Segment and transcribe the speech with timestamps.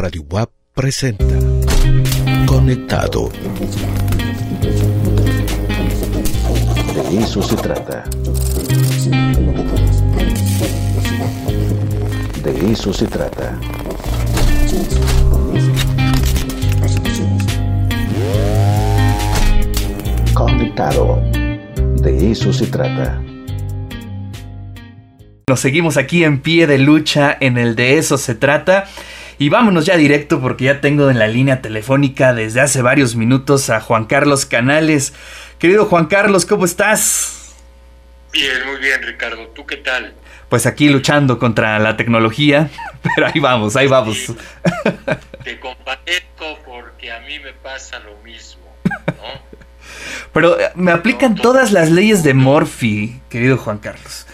[0.00, 1.26] Radio WAP presenta
[2.46, 3.30] Conectado.
[6.94, 8.04] De eso se trata.
[12.42, 13.60] De eso se trata.
[20.32, 21.22] Conectado.
[22.00, 23.20] De eso se trata.
[25.46, 28.86] Nos seguimos aquí en pie de lucha en el de eso se trata.
[29.40, 33.70] Y vámonos ya directo porque ya tengo en la línea telefónica desde hace varios minutos
[33.70, 35.14] a Juan Carlos Canales.
[35.58, 37.54] Querido Juan Carlos, ¿cómo estás?
[38.34, 39.46] Bien, muy bien Ricardo.
[39.54, 40.12] ¿Tú qué tal?
[40.50, 42.68] Pues aquí luchando contra la tecnología,
[43.16, 44.34] pero ahí vamos, ahí vamos.
[45.42, 49.40] te compadezco porque a mí me pasa lo mismo, ¿no?
[50.34, 54.26] Pero eh, me aplican todas las leyes de Morphy, querido Juan Carlos.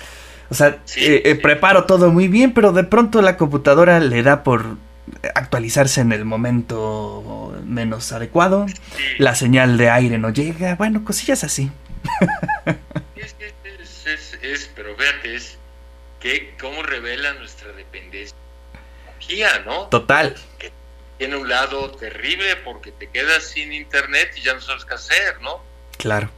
[0.51, 4.43] O sea, eh, eh, preparo todo muy bien, pero de pronto la computadora le da
[4.43, 4.77] por
[5.35, 8.67] actualizarse en el momento menos adecuado.
[9.19, 10.75] La señal de aire no llega.
[10.77, 11.71] Bueno, cosillas así.
[14.43, 15.59] Es, pero fíjate, es
[16.21, 18.37] que cómo revela nuestra dependencia,
[19.65, 19.87] ¿no?
[19.89, 20.37] Total.
[20.59, 20.71] Que
[21.19, 25.41] tiene un lado terrible porque te quedas sin internet y ya no sabes qué hacer,
[25.41, 25.61] ¿no?
[25.99, 26.31] Claro.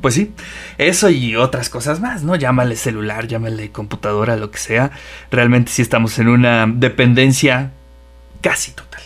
[0.00, 0.32] Pues sí,
[0.78, 2.36] eso y otras cosas más, ¿no?
[2.36, 4.90] Llámale celular, llámale computadora, lo que sea.
[5.30, 7.72] Realmente sí estamos en una dependencia
[8.40, 9.02] casi total.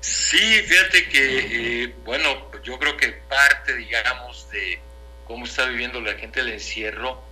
[0.00, 4.80] Sí, fíjate que, eh, bueno, yo creo que parte, digamos, de
[5.26, 7.22] cómo está viviendo la gente el encierro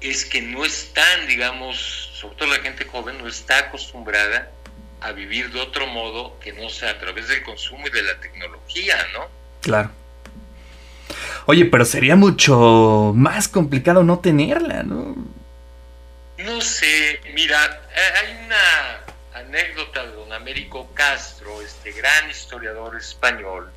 [0.00, 4.50] es que no están, digamos, sobre todo la gente joven, no está acostumbrada
[5.00, 8.18] a vivir de otro modo que no sea a través del consumo y de la
[8.20, 9.28] tecnología, ¿no?
[9.60, 9.90] Claro.
[11.46, 15.16] Oye, pero sería mucho más complicado no tenerla, ¿no?
[16.38, 19.00] No sé, mira, eh, hay una
[19.34, 23.70] anécdota de don Américo Castro, este gran historiador español,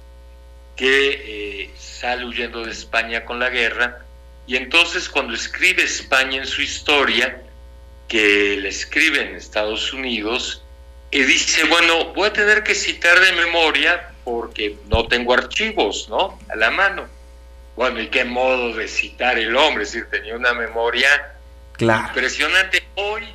[0.75, 3.99] que eh, sale huyendo de España con la guerra,
[4.47, 7.41] y entonces cuando escribe España en su historia,
[8.07, 10.63] que le escribe en Estados Unidos,
[11.11, 16.39] y dice, bueno, voy a tener que citar de memoria porque no tengo archivos, ¿no?
[16.49, 17.07] A la mano.
[17.75, 21.35] Bueno, y qué modo de citar el hombre, es decir, tenía una memoria
[21.77, 22.87] impresionante.
[22.95, 23.27] Hoy,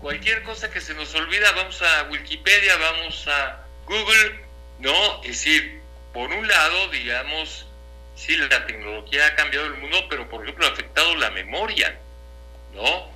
[0.00, 4.40] cualquier cosa que se nos olvida, vamos a Wikipedia, vamos a Google,
[4.80, 5.22] ¿no?
[5.22, 5.80] Es decir,
[6.12, 7.66] por un lado, digamos,
[8.16, 11.96] sí, la tecnología ha cambiado el mundo, pero por ejemplo ha afectado la memoria,
[12.74, 13.08] ¿no?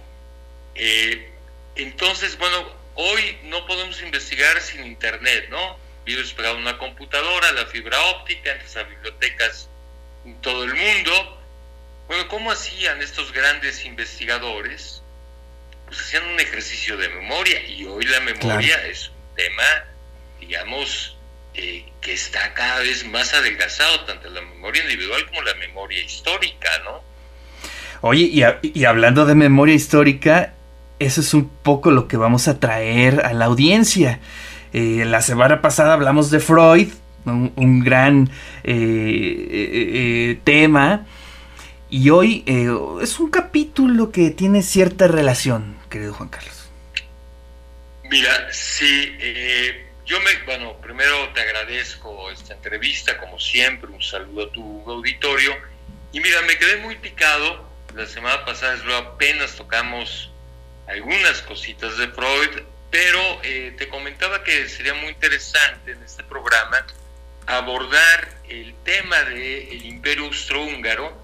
[0.77, 1.29] Eh,
[1.75, 5.77] entonces, bueno, hoy no podemos investigar sin Internet, ¿no?
[6.05, 9.69] Vives pegado a una computadora, la fibra óptica, entras a bibliotecas
[10.41, 11.39] todo el mundo.
[12.09, 15.03] Bueno, ¿cómo hacían estos grandes investigadores?
[15.87, 19.85] Pues hacían un ejercicio de memoria y hoy la memoria es un tema,
[20.41, 21.17] digamos,
[21.55, 26.71] eh, que está cada vez más adelgazado, tanto la memoria individual como la memoria histórica,
[26.85, 27.03] ¿no?
[28.01, 30.55] Oye, y, y hablando de memoria histórica,
[30.99, 34.21] eso es un poco lo que vamos a traer a la audiencia.
[34.73, 36.89] Eh, la semana pasada hablamos de Freud,
[37.25, 38.31] un, gran
[38.65, 39.91] eh, eh,
[40.31, 41.07] eh, tema.
[41.91, 42.43] Y hoy
[43.03, 46.71] es un capítulo que tiene cierta relación, querido Juan Carlos.
[48.05, 49.15] Mira, sí,
[50.07, 55.55] yo me, bueno, primero te agradezco esta entrevista, como siempre, un saludo a tu auditorio.
[56.13, 60.33] Y mira, me quedé muy picado, la semana pasada apenas tocamos
[60.89, 66.87] algunas cositas de Freud, pero te comentaba que sería muy interesante en este programa
[67.47, 71.21] abordar el tema del imperio austrohúngaro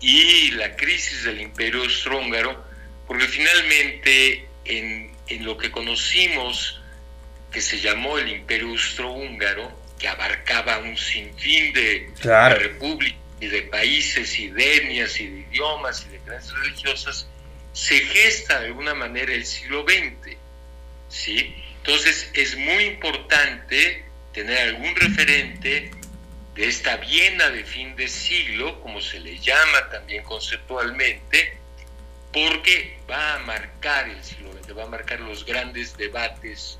[0.00, 2.64] y la crisis del imperio austrohúngaro,
[3.06, 6.80] porque finalmente en, lo que conocimos,
[7.50, 14.38] que se llamó el imperio austrohúngaro, que abarcaba un sinfín de, repúblicas y de países
[14.38, 17.28] y de etnias y de idiomas y de creencias religiosas,
[17.72, 20.36] se gesta de alguna manera el siglo XX.
[21.08, 21.54] ¿sí?
[21.78, 24.07] Entonces es muy importante
[24.38, 25.90] tener algún referente
[26.54, 31.58] de esta Viena de fin de siglo, como se le llama también conceptualmente,
[32.32, 36.78] porque va a marcar el siglo XX, va a marcar los grandes debates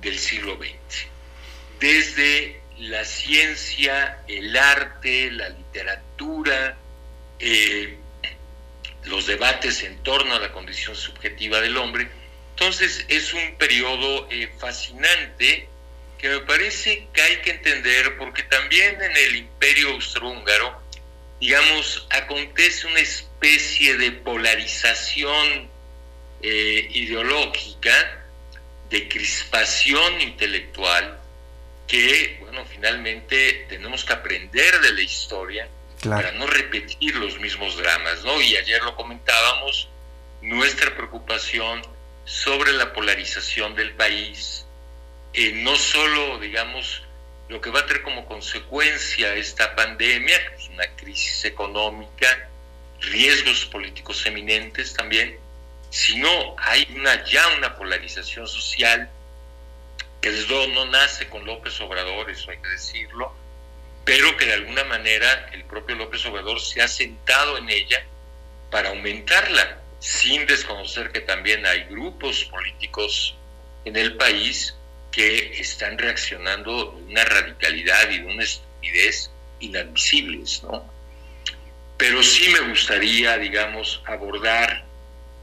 [0.00, 1.08] del siglo XX.
[1.80, 6.76] Desde la ciencia, el arte, la literatura,
[7.40, 7.98] eh,
[9.06, 12.08] los debates en torno a la condición subjetiva del hombre.
[12.50, 15.68] Entonces es un periodo eh, fascinante
[16.20, 20.80] que me parece que hay que entender porque también en el imperio austrohúngaro,
[21.40, 25.70] digamos, acontece una especie de polarización
[26.42, 28.24] eh, ideológica
[28.90, 31.18] de crispación intelectual
[31.86, 35.68] que, bueno, finalmente tenemos que aprender de la historia
[36.02, 38.40] para no repetir los mismos dramas, ¿no?
[38.40, 39.88] Y ayer lo comentábamos,
[40.40, 41.82] nuestra preocupación
[42.24, 44.66] sobre la polarización del país,
[45.32, 47.02] eh, no solo, digamos,
[47.48, 50.38] lo que va a tener como consecuencia esta pandemia,
[50.72, 52.48] una crisis económica,
[53.00, 55.38] riesgos políticos eminentes también,
[55.90, 56.28] sino
[56.58, 59.10] hay una, ya una polarización social
[60.20, 63.34] que desde luego no nace con López Obrador, eso hay que decirlo,
[64.04, 68.04] pero que de alguna manera el propio López Obrador se ha sentado en ella
[68.70, 73.36] para aumentarla, sin desconocer que también hay grupos políticos
[73.84, 74.76] en el país
[75.10, 79.30] que están reaccionando de una radicalidad y de una estupidez
[79.60, 80.88] inadmisibles, ¿no?
[81.96, 84.84] Pero sí me gustaría, digamos, abordar,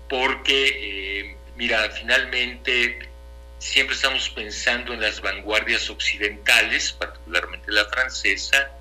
[0.10, 3.08] porque, eh, mira, finalmente
[3.60, 8.72] siempre estamos pensando en las vanguardias occidentales, particularmente la francesa,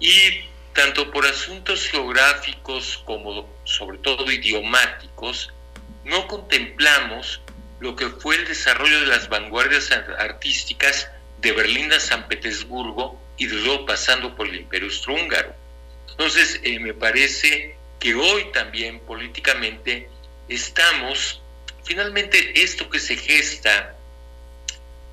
[0.00, 5.52] y tanto por asuntos geográficos como sobre todo idiomáticos,
[6.04, 7.40] no contemplamos
[7.80, 11.08] lo que fue el desarrollo de las vanguardias artísticas
[11.38, 15.54] de Berlín a San Petersburgo y luego pasando por el Imperio Austrohúngaro.
[16.10, 20.08] Entonces, eh, me parece que hoy también políticamente
[20.48, 21.42] estamos,
[21.84, 23.96] finalmente esto que se gesta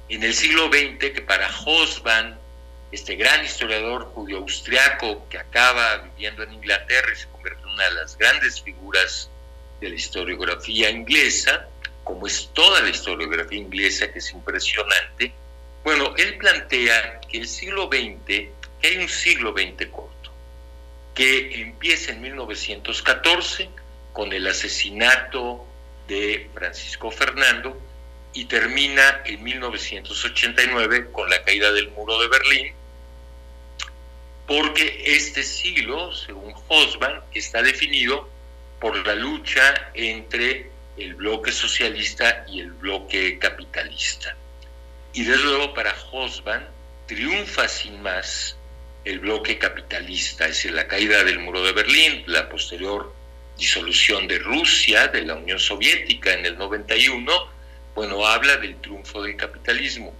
[0.09, 2.39] en el siglo XX, que para Hosban,
[2.91, 7.95] este gran historiador judío-austriaco que acaba viviendo en Inglaterra y se convierte en una de
[7.95, 9.29] las grandes figuras
[9.81, 11.67] de la historiografía inglesa,
[12.03, 15.33] como es toda la historiografía inglesa, que es impresionante,
[15.83, 20.31] bueno, él plantea que el siglo XX, que hay un siglo XX corto,
[21.13, 23.69] que empieza en 1914
[24.13, 25.65] con el asesinato
[26.07, 27.79] de Francisco Fernando
[28.33, 32.73] y termina en 1989 con la caída del muro de Berlín,
[34.47, 38.29] porque este siglo, según Hosban, está definido
[38.79, 44.35] por la lucha entre el bloque socialista y el bloque capitalista.
[45.13, 46.67] Y desde luego para Hosban
[47.07, 48.55] triunfa sin más
[49.05, 53.13] el bloque capitalista, es decir, la caída del muro de Berlín, la posterior
[53.57, 57.31] disolución de Rusia, de la Unión Soviética en el 91,
[57.95, 60.15] bueno, habla del triunfo del capitalismo.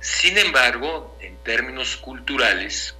[0.00, 2.94] Sin embargo, en términos culturales,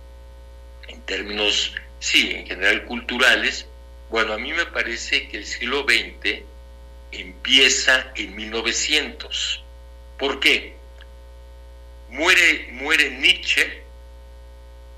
[0.88, 3.66] en términos, sí, en general culturales,
[4.08, 6.42] bueno, a mí me parece que el siglo XX
[7.12, 9.64] empieza en 1900.
[10.18, 10.76] ¿Por qué?
[12.10, 13.82] Muere, muere Nietzsche,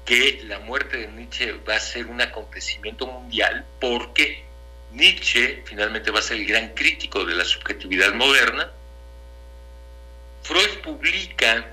[0.05, 4.45] que la muerte de Nietzsche va a ser un acontecimiento mundial porque
[4.93, 8.71] Nietzsche finalmente va a ser el gran crítico de la subjetividad moderna.
[10.43, 11.73] Freud publica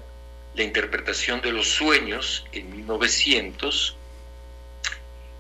[0.56, 3.96] la interpretación de los sueños en 1900,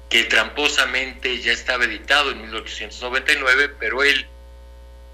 [0.09, 4.27] que tramposamente ya estaba editado en 1899, pero él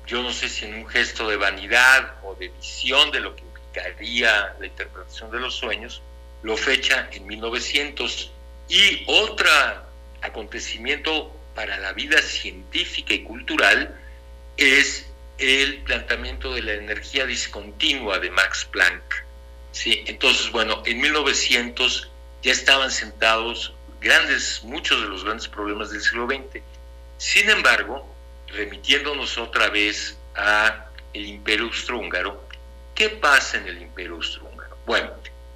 [0.05, 3.41] yo no sé si en un gesto de vanidad o de visión de lo que
[3.41, 6.01] implicaría la interpretación de los sueños,
[6.43, 8.31] lo fecha en 1900.
[8.67, 9.49] Y otro
[10.21, 13.99] acontecimiento para la vida científica y cultural
[14.57, 15.07] es
[15.37, 19.25] el planteamiento de la energía discontinua de Max Planck.
[19.71, 20.03] ¿sí?
[20.07, 22.09] Entonces, bueno, en 1900
[22.41, 26.61] ya estaban sentados grandes, muchos de los grandes problemas del siglo XX.
[27.17, 28.14] Sin embargo,
[28.47, 32.43] remitiéndonos otra vez a el Imperio Austrohúngaro,
[32.93, 34.77] ¿qué pasa en el Imperio Austrohúngaro?
[34.85, 35.11] Bueno,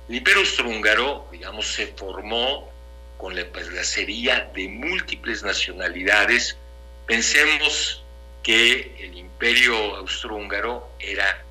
[0.08, 2.72] el Imperio Austrohúngaro, digamos, se formó
[3.18, 6.58] con la placería de múltiples nacionalidades.
[7.06, 8.04] Pensemos
[8.42, 11.44] que el Imperio Austrohúngaro era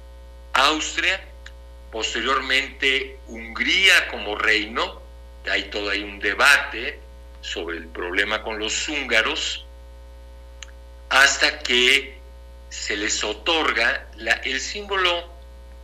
[0.55, 1.21] Austria,
[1.93, 5.03] posteriormente Hungría como reino,
[5.51, 7.01] hay todo ahí un debate
[7.41, 9.67] sobre el problema con los húngaros,
[11.09, 12.19] hasta que
[12.69, 15.33] se les otorga la, el símbolo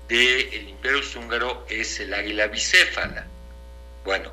[0.09, 3.26] del imperio húngaro es el águila bicéfala.
[4.04, 4.31] Bueno,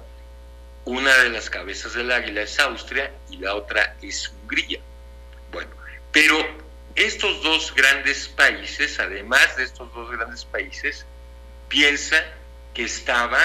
[0.84, 4.80] una de las cabezas del águila es Austria y la otra es Hungría.
[5.52, 5.72] Bueno,
[6.12, 6.38] pero
[6.96, 11.06] estos dos grandes países, además de estos dos grandes países,
[11.70, 12.18] piensa
[12.74, 13.40] que estaba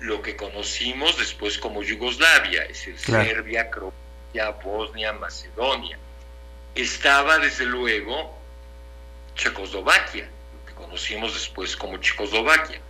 [0.00, 5.98] lo que conocimos después como Yugoslavia, es decir, Serbia, Croacia, Bosnia, Macedonia
[6.80, 8.38] estaba desde luego
[9.34, 12.80] Checoslovaquia, lo que conocimos después como Checoslovaquia.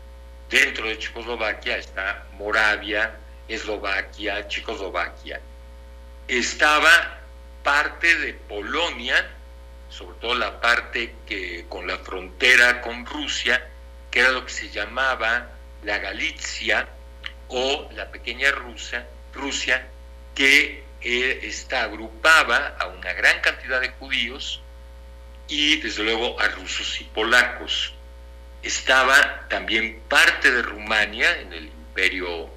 [0.51, 3.17] Dentro de Checoslovaquia está Moravia,
[3.49, 5.41] Eslovaquia, Checoslovaquia.
[6.27, 7.21] Estaba
[7.63, 9.31] parte de Polonia,
[9.89, 13.69] sobre todo la parte que con la frontera con Rusia,
[14.11, 15.49] que era lo que se llamaba
[15.83, 16.89] la Galicia
[17.49, 19.87] o la pequeña Rusia, Rusia
[20.35, 24.61] que eh, está, agrupaba a una gran cantidad de judíos
[25.47, 27.95] y desde luego a rusos y polacos.
[28.63, 32.51] Estaba también parte de Rumania en el imperio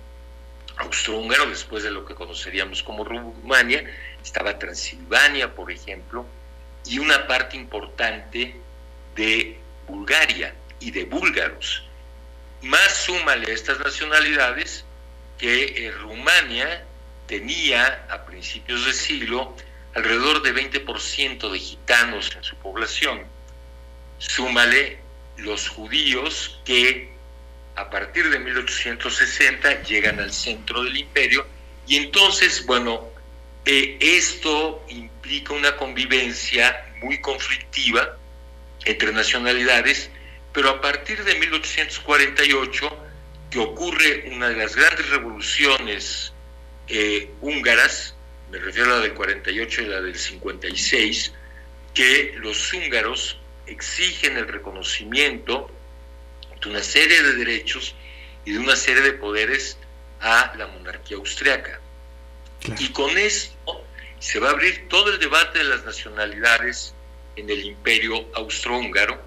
[0.78, 3.84] austrohúngaro, después de lo que conoceríamos como Rumania,
[4.24, 6.26] estaba Transilvania, por ejemplo,
[6.86, 8.56] y una parte importante
[9.16, 11.84] de Bulgaria y de búlgaros.
[12.64, 14.86] Más súmale a estas nacionalidades
[15.38, 16.86] que eh, Rumania
[17.32, 19.56] tenía a principios de siglo
[19.96, 23.24] alrededor de 20% de gitanos en su población.
[24.18, 25.00] Súmale
[25.38, 27.10] los judíos que
[27.78, 31.48] a partir de 1860 llegan al centro del imperio
[31.88, 33.08] y entonces, bueno,
[33.64, 38.18] eh, esto implica una convivencia muy conflictiva
[38.84, 40.10] entre nacionalidades,
[40.52, 43.06] pero a partir de 1848,
[43.50, 46.34] que ocurre una de las grandes revoluciones
[46.94, 48.16] eh, húngaras,
[48.52, 51.32] me refiero a la del 48 y la del 56,
[51.94, 55.72] que los húngaros exigen el reconocimiento
[56.62, 57.96] de una serie de derechos
[58.44, 59.78] y de una serie de poderes
[60.20, 61.80] a la monarquía austriaca.
[62.78, 63.86] Y con esto
[64.20, 66.94] se va a abrir todo el debate de las nacionalidades
[67.38, 69.18] en el imperio austrohúngaro,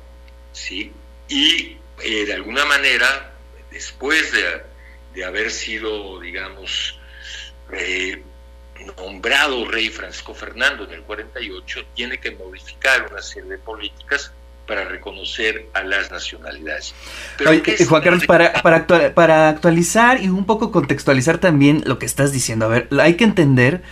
[0.53, 0.93] ¿sí?
[1.29, 3.33] Y eh, de alguna manera,
[3.71, 4.63] después de,
[5.15, 7.01] de haber sido, digamos,
[7.73, 8.23] eh,
[8.97, 14.33] nombrado rey Francisco Fernando en el 48, tiene que modificar una serie de políticas
[14.67, 16.95] para reconocer a las nacionalidades.
[17.87, 22.67] Juan Carlos, para, para, para actualizar y un poco contextualizar también lo que estás diciendo,
[22.67, 23.83] a ver, hay que entender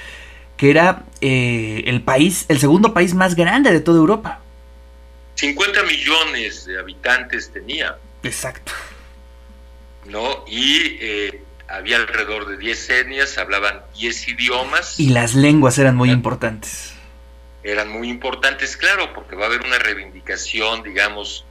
[0.57, 4.41] que era eh, el país, el segundo país más grande de toda Europa.
[5.35, 7.97] 50 millones de habitantes tenía.
[8.23, 8.73] Exacto.
[10.07, 10.45] ¿No?
[10.47, 15.01] Y eh, había alrededor de 10 etnias, hablaban 10 idiomas.
[15.01, 16.93] Y las lenguas eran muy importantes.
[17.65, 21.47] Eran muy importantes, claro, porque va a haber una reivindicación, digamos,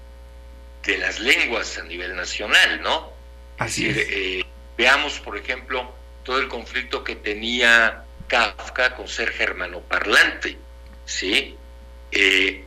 [0.85, 3.11] de las lenguas a nivel nacional, ¿no?
[3.57, 3.97] Así es.
[3.97, 4.45] Eh,
[4.77, 5.91] veamos, por ejemplo,
[6.23, 10.57] todo el conflicto que tenía Kafka con ser germanoparlante,
[11.05, 11.55] ¿sí?
[12.11, 12.65] Eh,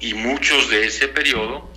[0.00, 1.70] y muchos de ese periodo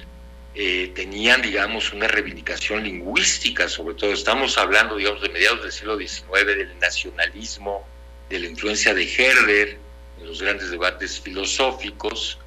[0.54, 5.98] eh, tenían, digamos, una reivindicación lingüística, sobre todo estamos hablando, digamos, de mediados del siglo
[5.98, 7.88] XIX, del nacionalismo,
[8.30, 9.78] de la influencia de Herder
[10.20, 12.38] en los grandes debates filosóficos,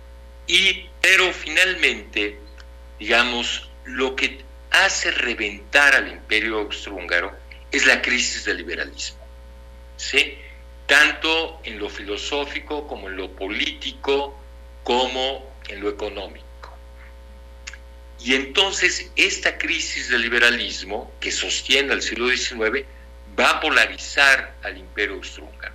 [0.47, 2.39] y, pero finalmente,
[2.99, 7.33] digamos, lo que hace reventar al imperio austrohúngaro
[7.71, 9.25] es la crisis del liberalismo,
[9.97, 10.39] ¿sí?
[10.87, 14.39] tanto en lo filosófico como en lo político,
[14.83, 16.44] como en lo económico.
[18.25, 22.87] Y entonces esta crisis del liberalismo que sostiene al siglo XIX
[23.38, 25.75] va a polarizar al imperio austrohúngaro.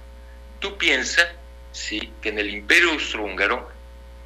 [0.59, 1.27] Tú piensas,
[1.71, 3.71] sí, que en el imperio austrohúngaro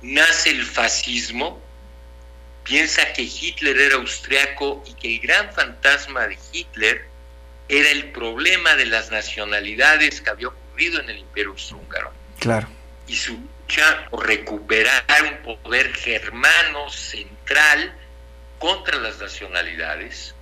[0.02, 1.62] nace el fascismo,
[2.64, 7.06] piensa que Hitler era austriaco y que el gran fantasma de Hitler
[7.68, 12.14] era el problema de las nacionalidades que había ocurrido en el imperio austrohúngaro.
[12.40, 12.70] Claro.
[13.06, 17.98] Y su lucha por recuperar un poder germano central
[18.60, 20.36] contra las nacionalidades,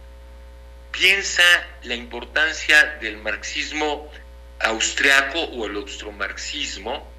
[0.92, 1.44] piensa
[1.84, 4.12] la importancia del marxismo
[4.60, 7.10] austriaco o el austromarxismo,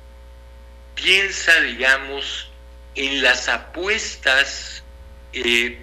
[0.95, 2.51] piensa, digamos,
[2.95, 4.85] en las apuestas,
[5.33, 5.79] eh,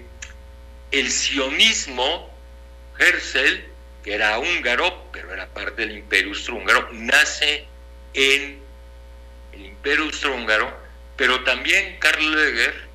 [0.90, 2.30] el sionismo,
[2.98, 3.64] Herzl,
[4.02, 7.66] que era húngaro, pero era parte del imperio austrohúngaro, nace
[8.14, 8.60] en
[9.52, 10.74] el imperio austrohúngaro,
[11.16, 12.89] pero también Karl Leger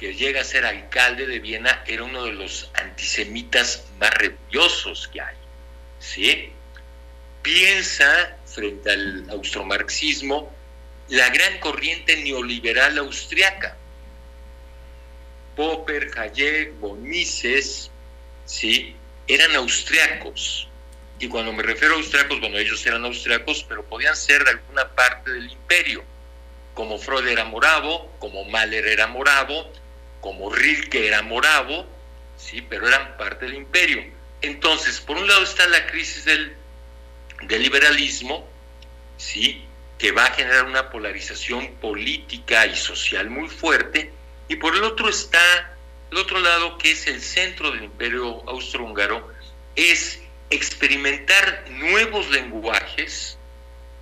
[0.00, 5.20] que llega a ser alcalde de Viena, era uno de los antisemitas más rebeliosos que
[5.20, 5.36] hay.
[5.98, 6.50] ¿sí?
[7.42, 10.50] Piensa, frente al austromarxismo,
[11.08, 13.76] la gran corriente neoliberal austriaca.
[15.54, 17.90] Popper, Hayek, von Mises,
[18.46, 18.96] ¿sí?
[19.28, 20.66] eran austriacos.
[21.18, 24.88] Y cuando me refiero a austriacos, bueno, ellos eran austriacos, pero podían ser de alguna
[24.88, 26.02] parte del imperio.
[26.72, 29.70] Como Freud era moravo, como Mahler era moravo,
[30.20, 31.86] como Rilke era moravo,
[32.36, 32.62] ¿sí?
[32.62, 34.04] pero eran parte del imperio.
[34.42, 36.56] Entonces, por un lado está la crisis del,
[37.42, 38.48] del liberalismo,
[39.16, 39.64] ¿sí?
[39.98, 44.12] que va a generar una polarización política y social muy fuerte,
[44.48, 45.76] y por el otro está
[46.10, 49.32] el otro lado, que es el centro del imperio austrohúngaro,
[49.76, 53.38] es experimentar nuevos lenguajes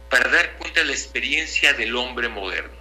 [0.09, 2.78] para dar cuenta de la experiencia del hombre moderno.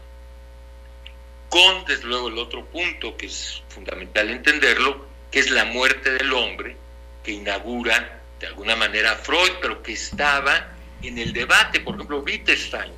[1.49, 6.33] Con desde luego el otro punto que es fundamental entenderlo, que es la muerte del
[6.33, 6.75] hombre,
[7.23, 12.91] que inaugura de alguna manera Freud, pero que estaba en el debate, por ejemplo, Wittgenstein.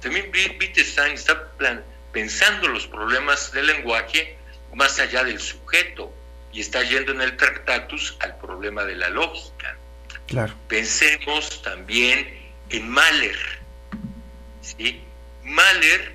[0.00, 1.52] También Wittgenstein está
[2.12, 4.36] pensando los problemas del lenguaje
[4.74, 6.12] más allá del sujeto
[6.52, 9.76] y está yendo en el Tractatus al problema de la lógica.
[10.26, 10.54] Claro.
[10.68, 13.38] Pensemos también en Mahler.
[14.60, 15.02] ¿sí?
[15.42, 16.14] Mahler,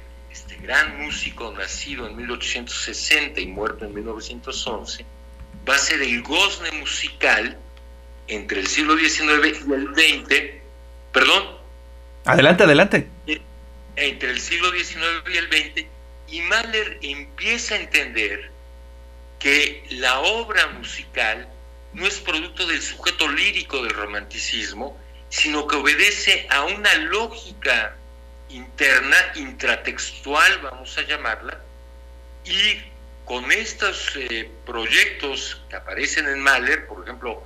[0.62, 5.06] gran músico nacido en 1860 y muerto en 1911,
[5.68, 7.58] va a ser el gozne musical
[8.28, 10.36] entre el siglo XIX y el XX,
[11.12, 11.58] perdón.
[12.26, 13.08] Adelante, adelante.
[13.96, 15.86] Entre el siglo XIX y el XX,
[16.28, 18.52] y Mahler empieza a entender
[19.40, 21.50] que la obra musical
[21.94, 24.98] no es producto del sujeto lírico del romanticismo,
[25.30, 27.96] sino que obedece a una lógica
[28.50, 31.60] interna, intratextual, vamos a llamarla,
[32.46, 32.82] y
[33.26, 37.44] con estos eh, proyectos que aparecen en Mahler, por ejemplo,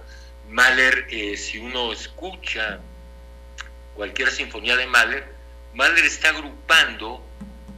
[0.49, 2.79] Mahler, eh, si uno escucha
[3.95, 5.33] cualquier sinfonía de Mahler,
[5.73, 7.23] Mahler está agrupando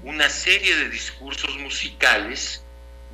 [0.04, 2.62] una serie de discursos musicales,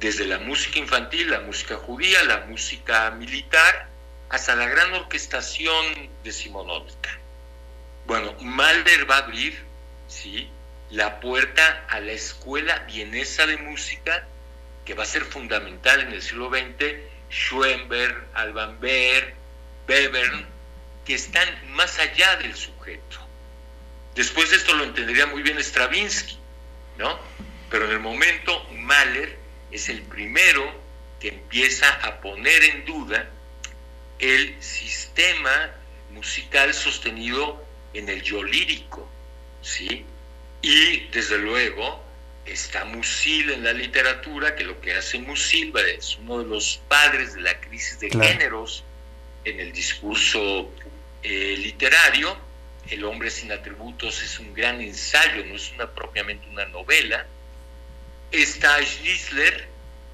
[0.01, 3.87] desde la música infantil, la música judía, la música militar,
[4.29, 7.19] hasta la gran orquestación decimonónica.
[8.07, 9.70] Bueno, Mahler va a abrir
[10.11, 10.49] ¿sí?
[10.91, 14.27] la puerta a la escuela vienesa de música,
[14.85, 16.97] que va a ser fundamental en el siglo XX,
[17.29, 19.33] Schoenberg, Alban Berg,
[19.87, 20.45] Webern,
[21.05, 23.19] que están más allá del sujeto.
[24.15, 26.37] Después de esto lo entendería muy bien Stravinsky,
[26.97, 27.17] ¿no?
[27.69, 29.37] Pero en el momento Mahler
[29.71, 30.73] es el primero
[31.21, 33.29] que empieza a poner en duda
[34.19, 35.71] el sistema
[36.11, 39.09] musical sostenido en el yo lírico,
[39.61, 40.05] ¿sí?
[40.61, 42.03] Y desde luego
[42.45, 47.33] está Musil en la literatura, que lo que hace Musil es uno de los padres
[47.33, 48.83] de la crisis de géneros
[49.45, 50.69] en el discurso
[51.23, 52.37] eh, literario.
[52.89, 57.25] El hombre sin atributos es un gran ensayo, no es una, propiamente una novela.
[58.31, 59.67] Está Schnitzler,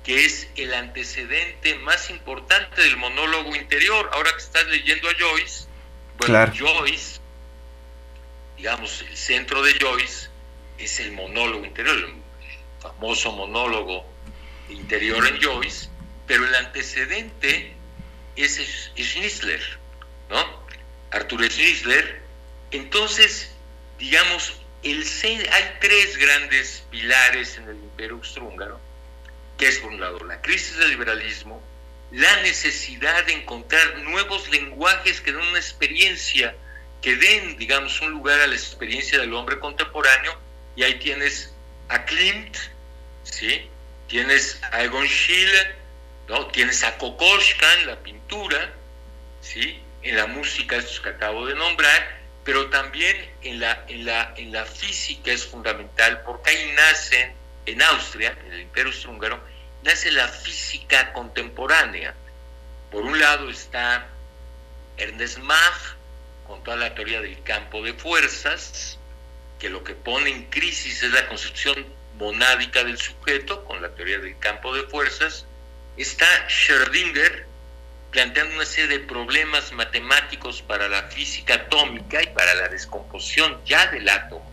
[0.03, 4.09] que es el antecedente más importante del monólogo interior.
[4.13, 5.65] Ahora que estás leyendo a Joyce,
[6.17, 7.19] bueno, Joyce,
[8.57, 10.29] digamos, el centro de Joyce
[10.77, 12.13] es el monólogo interior, el
[12.81, 14.05] famoso monólogo
[14.69, 15.89] interior en Joyce,
[16.25, 17.73] pero el antecedente
[18.35, 19.61] es Schnitzler,
[20.29, 20.67] ¿no?
[21.11, 22.21] Arthur Schnitzler.
[22.71, 23.51] Entonces,
[23.97, 25.03] digamos, el,
[25.51, 28.79] hay tres grandes pilares en el imperio austrohúngaro,
[29.57, 31.61] que es por un lado la crisis del liberalismo,
[32.11, 36.55] la necesidad de encontrar nuevos lenguajes que den una experiencia,
[37.01, 40.39] que den, digamos, un lugar a la experiencia del hombre contemporáneo,
[40.75, 41.53] y ahí tienes
[41.89, 42.55] a Klimt,
[43.23, 43.69] ¿sí?
[44.07, 45.75] Tienes a Egon Schiele,
[46.27, 46.47] ¿no?
[46.47, 48.73] Tienes a Kokoschka en la pintura,
[49.41, 49.81] ¿sí?
[50.03, 54.51] En la música, estos que acabo de nombrar, pero también en la, en la, en
[54.51, 57.33] la física es fundamental, porque ahí nacen,
[57.65, 59.43] en Austria, en el Imperio Austrohúngaro,
[59.83, 62.13] nace la física contemporánea.
[62.91, 64.07] Por un lado está
[64.95, 65.96] Ernest Mach,
[66.47, 68.97] con toda la teoría del campo de fuerzas,
[69.59, 71.85] que lo que pone en crisis es la concepción
[72.17, 75.45] monádica del sujeto, con la teoría del campo de fuerzas,
[75.97, 77.45] está Schrödinger
[78.11, 83.87] planteando una serie de problemas matemáticos para la física atómica y para la descomposición ya
[83.87, 84.49] del átomo,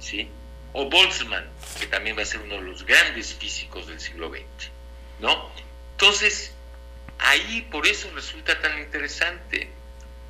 [0.00, 0.30] ¿sí?
[0.72, 1.46] O Boltzmann,
[1.80, 4.70] que también va a ser uno de los grandes físicos del siglo XX,
[5.20, 5.50] ¿no?
[5.92, 6.54] Entonces,
[7.18, 9.70] ahí por eso resulta tan interesante,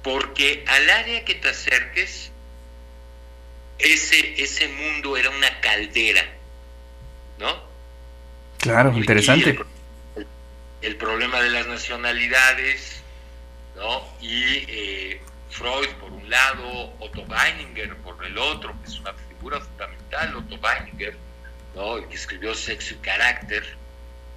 [0.07, 2.31] porque al área que te acerques,
[3.77, 6.25] ese, ese mundo era una caldera,
[7.41, 7.61] ¿no?
[8.59, 9.59] Claro, interesante
[10.83, 13.03] el problema de las nacionalidades,
[13.75, 14.05] ¿no?
[14.21, 19.61] Y eh, Freud por un lado, Otto Weininger por el otro, que es una figura
[19.61, 21.17] fundamental, Otto Weininger,
[21.75, 21.97] ¿no?
[21.97, 23.77] El que escribió Sexo y Carácter,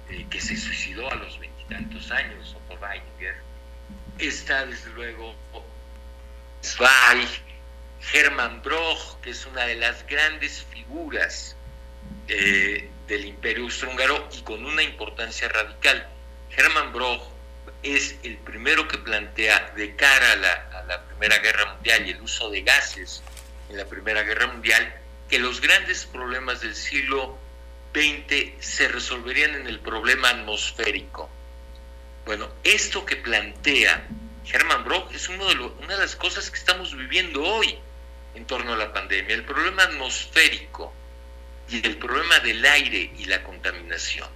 [0.08, 3.49] eh, que se suicidó a los veintitantos años, Otto Weininger.
[4.20, 5.34] Está desde luego
[6.62, 7.28] Zweig,
[8.12, 11.56] Hermann Broch, que es una de las grandes figuras
[12.28, 16.06] eh, del Imperio Austrohúngaro y con una importancia radical.
[16.54, 17.22] Hermann Broch
[17.82, 20.36] es el primero que plantea de cara a
[20.84, 23.22] la, Primera Guerra Mundial y el uso de gases
[23.68, 27.38] en la Primera Guerra Mundial que los grandes problemas del siglo
[27.94, 31.30] XX se resolverían en el problema atmosférico.
[32.24, 34.06] Bueno, esto que plantea
[34.52, 37.78] Hermann Broch es una de las cosas que estamos viviendo hoy
[38.34, 40.92] en torno a la pandemia, el problema atmosférico.
[41.68, 44.28] y el problema del aire y la contaminación.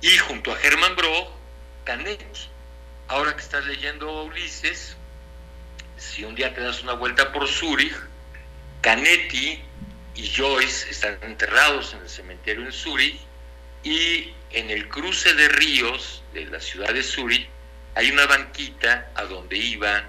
[0.00, 1.30] Y junto a Germán Brock,
[1.82, 2.24] Canetti.
[3.08, 4.96] Ahora que estás leyendo Ulises,
[5.96, 7.92] si un día te das una vuelta por Zúrich,
[8.82, 9.60] Canetti
[10.14, 13.18] y Joyce están enterrados en el cementerio en Zúrich
[13.82, 17.48] y en el cruce de ríos de la ciudad de Zúrich
[17.94, 20.04] hay una banquita a donde iba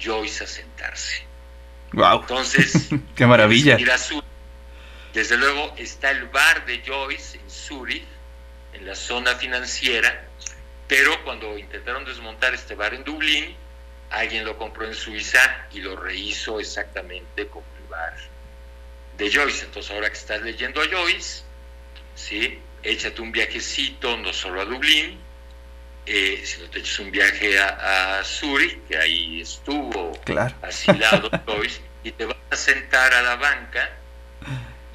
[0.00, 1.22] Joyce a sentarse.
[1.92, 2.22] Wow.
[2.22, 3.76] Entonces, qué maravilla.
[5.12, 8.04] Desde luego está el bar de Joyce en Zurich,
[8.74, 10.26] en la zona financiera,
[10.88, 13.56] pero cuando intentaron desmontar este bar en Dublín,
[14.10, 18.14] alguien lo compró en Suiza y lo rehizo exactamente como el bar
[19.16, 19.64] de Joyce.
[19.64, 21.42] Entonces ahora que estás leyendo a Joyce,
[22.14, 22.60] ¿sí?
[22.92, 25.18] Échate un viajecito no solo a Dublín,
[26.06, 30.54] eh, sino te echas un viaje a, a Zurich, que ahí estuvo claro.
[30.62, 33.90] asilado Joyce, y te vas a sentar a la banca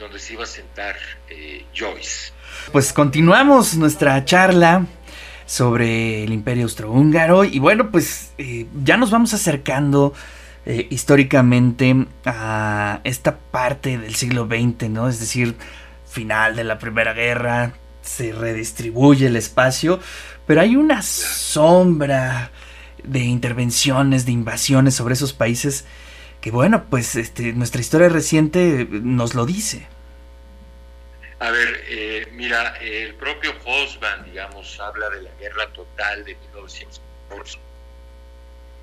[0.01, 0.95] donde se iba a sentar
[1.29, 2.33] eh, Joyce.
[2.71, 4.85] Pues continuamos nuestra charla
[5.45, 10.13] sobre el imperio austrohúngaro y bueno pues eh, ya nos vamos acercando
[10.65, 15.09] eh, históricamente a esta parte del siglo XX, ¿no?
[15.09, 15.55] Es decir,
[16.07, 17.73] final de la Primera Guerra,
[18.15, 19.99] se redistribuye el espacio,
[20.45, 22.51] pero hay una sombra
[23.03, 25.85] de intervenciones, de invasiones sobre esos países
[26.41, 29.87] que bueno, pues este, nuestra historia reciente nos lo dice.
[31.39, 37.59] A ver, eh, mira, el propio Hosban, digamos, habla de la guerra total de 1914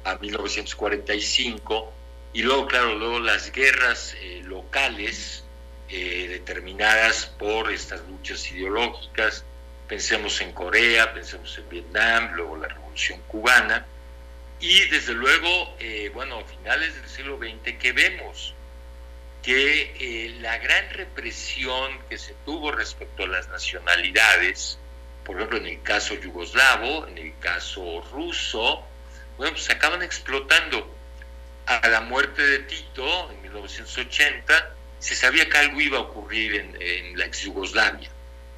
[0.05, 1.93] a 1945
[2.33, 5.45] y luego, claro, luego las guerras eh, locales
[5.89, 9.45] eh, determinadas por estas luchas ideológicas,
[9.87, 13.87] pensemos en Corea, pensemos en Vietnam, luego la Revolución Cubana
[14.61, 15.77] y desde luego,
[16.13, 18.55] bueno, a finales del siglo XX, ¿qué vemos?
[19.43, 24.79] que eh, la gran represión que se tuvo respecto a las nacionalidades,
[25.25, 28.85] por ejemplo en el caso yugoslavo, en el caso ruso,
[29.37, 30.95] bueno, pues acaban explotando.
[31.67, 37.19] A la muerte de Tito en 1980 se sabía que algo iba a ocurrir en,
[37.19, 38.11] la ex Yugoslavia,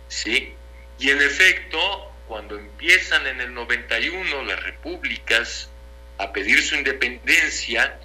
[0.09, 0.55] ¿sí?
[0.99, 5.71] Y en efecto, cuando empiezan en el 91 las repúblicas
[6.19, 7.99] a pedir su independencia,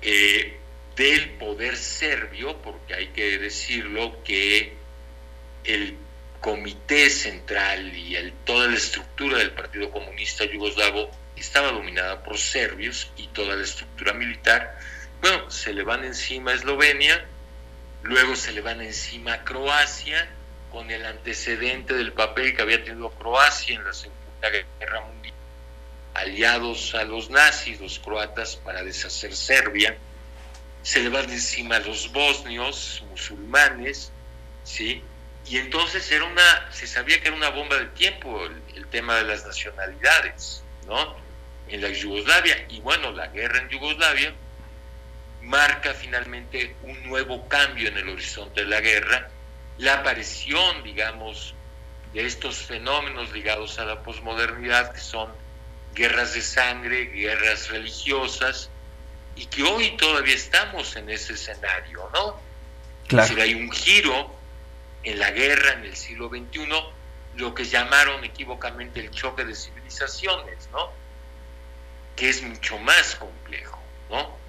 [0.00, 0.56] eh,
[0.96, 4.74] del poder serbio, porque hay que decirlo que
[5.64, 5.96] el
[6.40, 13.28] comité central y toda la estructura del Partido Comunista Yugoslavo estaba dominada por serbios y
[13.28, 14.78] toda la estructura militar.
[15.20, 17.24] Bueno, se le van encima a Eslovenia,
[18.02, 20.28] luego se le van encima a Croacia,
[20.70, 25.34] con el antecedente del papel que había tenido Croacia en la Segunda Guerra Mundial,
[26.14, 29.96] aliados a los nazis, los croatas, para deshacer Serbia
[30.82, 34.10] se le van encima a los bosnios, musulmanes,
[34.64, 35.02] ¿sí?
[35.46, 39.24] Y entonces era una, se sabía que era una bomba de tiempo el, tema de
[39.24, 41.16] las nacionalidades, ¿no?
[41.68, 42.66] En la Yugoslavia.
[42.68, 44.34] Y bueno, la guerra en Yugoslavia
[45.42, 49.28] marca finalmente un nuevo cambio en el horizonte de la guerra,
[49.78, 51.54] la aparición, digamos,
[52.12, 55.30] de estos fenómenos ligados a la posmodernidad, que son
[55.94, 58.70] guerras de sangre, guerras religiosas,
[59.34, 62.40] y que hoy todavía estamos en ese escenario, ¿no?
[63.08, 63.24] Claro.
[63.24, 64.34] Es decir, hay un giro
[65.02, 66.68] en la guerra en el siglo XXI,
[67.36, 70.92] lo que llamaron equivocamente el choque de civilizaciones, ¿no?
[72.14, 74.41] Que es mucho más complejo, ¿no?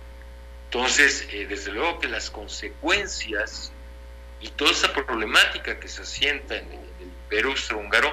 [0.73, 3.71] Entonces, eh, desde luego que las consecuencias
[4.41, 8.11] y toda esa problemática que se asienta en el, en el Imperio Austrohúngaro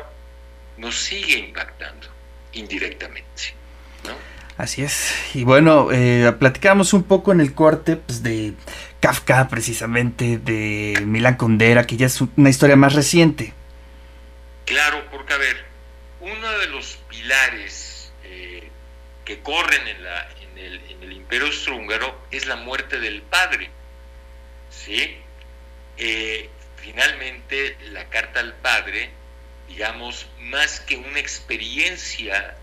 [0.77, 2.07] nos sigue impactando
[2.53, 3.55] indirectamente,
[4.05, 4.13] ¿no?
[4.59, 5.15] Así es.
[5.35, 8.53] Y bueno, eh, platicamos un poco en el corte pues, de
[9.01, 13.55] Kafka, precisamente, de Milan Kundera, que ya es una historia más reciente.
[14.67, 15.65] Claro, porque a ver,
[16.21, 18.69] uno de los pilares eh,
[19.25, 20.29] que corren en, la,
[20.67, 23.71] en el Imperio Austrohúngaro es la muerte del padre.
[24.71, 25.17] ¿Sí?
[25.97, 29.11] Eh, finalmente, la carta al padre,
[29.69, 32.57] digamos, más que una experiencia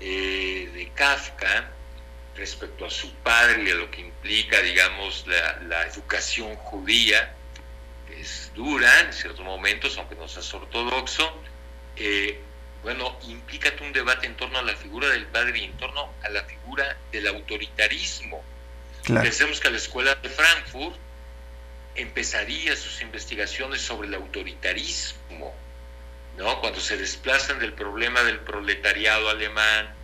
[0.00, 1.70] eh, de Kafka
[2.36, 7.34] respecto a su padre y a lo que implica, digamos, la, educación judía,
[8.06, 11.42] que es dura en ciertos momentos, aunque no seas ortodoxo,
[11.96, 12.40] eh,
[12.88, 16.30] bueno, implica un debate en torno a la figura del padre y en torno a
[16.30, 18.42] la figura del autoritarismo.
[19.04, 20.96] Pensemos que la escuela de Frankfurt
[21.96, 25.54] empezaría sus investigaciones sobre el autoritarismo,
[26.38, 26.60] ¿no?
[26.62, 29.94] Cuando se desplazan del problema del proletariado alemán,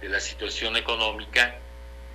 [0.00, 1.58] de la situación económica,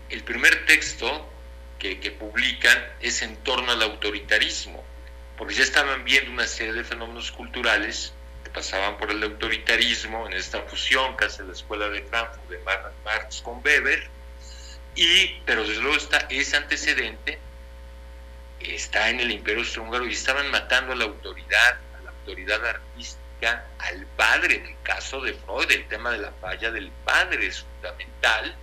[0.09, 1.31] el primer texto
[1.77, 4.83] que, publican es en torno al autoritarismo,
[5.37, 8.13] porque ya estaban viendo una serie de fenómenos culturales
[8.49, 12.59] pasaban por el autoritarismo en esta fusión que hace la escuela de Frankfurt de
[13.05, 14.07] Marx con Weber,
[14.95, 17.39] y, pero desde luego está ese antecedente
[18.59, 23.65] está en el Imperio Austrohúngaro y estaban matando a la autoridad, a la autoridad artística,
[23.79, 27.61] al padre, en el caso de Freud, el tema de la falla del padre es
[27.61, 28.55] fundamental,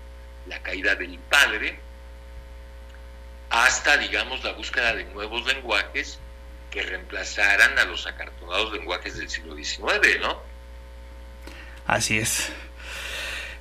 [0.47, 1.79] la caída del padre,
[3.49, 6.19] hasta, digamos, la búsqueda de nuevos lenguajes
[6.77, 9.81] que reemplazaran a los acartonados lenguajes del siglo XIX,
[10.21, 10.37] ¿no?
[11.87, 12.51] Así es.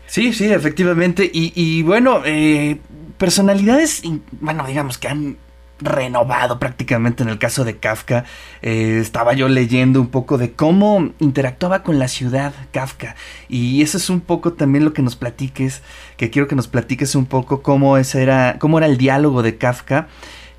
[0.06, 1.30] Sí, sí, efectivamente.
[1.32, 2.78] Y, bueno, eh,
[3.18, 4.02] personalidades,
[4.34, 5.38] bueno, digamos que han
[5.80, 8.26] renovado prácticamente en el caso de Kafka.
[8.62, 13.16] Eh, estaba yo leyendo un poco de cómo interactuaba con la ciudad Kafka.
[13.48, 15.84] Y eso es un poco también lo que nos platiques,
[16.18, 19.58] que quiero que nos platiques un poco cómo, ese era, cómo era el diálogo de
[19.58, 20.10] Kafka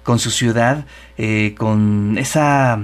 [0.06, 0.86] con su ciudad,
[1.18, 2.80] eh, con esa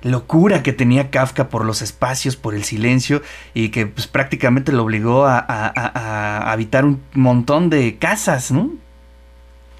[0.00, 4.82] locura que tenía Kafka por los espacios, por el silencio y que pues, prácticamente lo
[4.82, 8.70] obligó a, habitar un montón de casas, ¿no?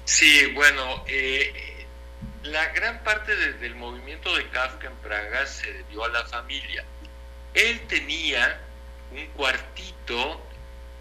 [0.05, 1.87] Sí, bueno, eh,
[2.43, 6.85] la gran parte del movimiento de Kafka en Praga se debió a la familia.
[7.55, 8.61] Él tenía
[9.11, 10.45] un cuartito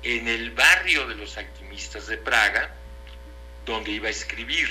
[0.02, 2.70] en el barrio de los alquimistas de Praga,
[3.66, 4.70] donde iba a escribir.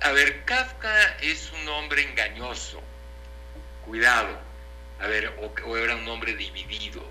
[0.00, 2.82] A ver, Kafka es un hombre engañoso,
[3.84, 4.38] cuidado.
[5.00, 5.32] A ver,
[5.66, 7.02] o, era un hombre dividido.